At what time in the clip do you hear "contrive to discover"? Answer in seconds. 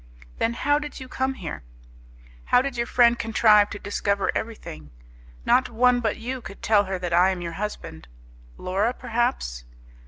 3.19-4.31